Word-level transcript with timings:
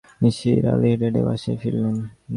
নিসার 0.21 0.63
আলি 0.73 0.87
হেঁটে-হেঁটে 0.91 1.21
বাসায় 1.27 1.57
ফিরলেন। 1.61 1.97